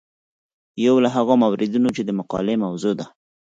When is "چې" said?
1.95-2.01